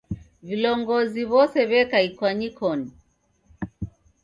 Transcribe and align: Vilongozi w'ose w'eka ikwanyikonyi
Vilongozi 0.47 1.21
w'ose 1.31 1.59
w'eka 1.69 1.99
ikwanyikonyi 2.07 2.91